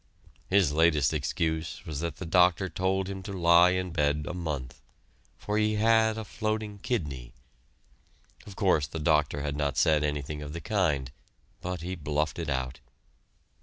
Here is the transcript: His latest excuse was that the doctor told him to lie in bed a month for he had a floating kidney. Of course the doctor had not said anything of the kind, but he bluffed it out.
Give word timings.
His 0.49 0.71
latest 0.71 1.13
excuse 1.13 1.85
was 1.85 1.99
that 1.99 2.15
the 2.15 2.25
doctor 2.25 2.67
told 2.69 3.07
him 3.07 3.21
to 3.21 3.31
lie 3.31 3.69
in 3.69 3.91
bed 3.91 4.25
a 4.27 4.33
month 4.33 4.81
for 5.37 5.59
he 5.59 5.75
had 5.75 6.17
a 6.17 6.25
floating 6.25 6.79
kidney. 6.79 7.33
Of 8.47 8.55
course 8.55 8.87
the 8.87 8.97
doctor 8.99 9.43
had 9.43 9.55
not 9.55 9.77
said 9.77 10.03
anything 10.03 10.41
of 10.41 10.53
the 10.53 10.59
kind, 10.59 11.11
but 11.61 11.81
he 11.81 11.93
bluffed 11.93 12.39
it 12.39 12.49
out. 12.49 12.79